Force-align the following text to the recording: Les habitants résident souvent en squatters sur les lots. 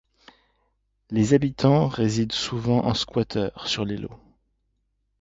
Les 1.11 1.35
habitants 1.35 1.87
résident 1.87 2.31
souvent 2.33 2.85
en 2.87 2.95
squatters 2.95 3.67
sur 3.67 3.85
les 3.85 3.97
lots. 3.97 4.19